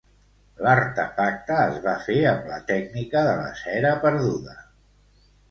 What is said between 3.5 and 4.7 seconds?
cera perduda.